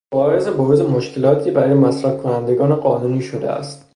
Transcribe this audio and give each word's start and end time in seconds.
باعث 0.13 0.47
بروز 0.47 0.81
مشکلاتی 0.81 1.51
برای 1.51 1.73
مصرفکنندگان 1.73 2.75
قانونی 2.75 3.21
شده 3.21 3.51
است 3.51 3.85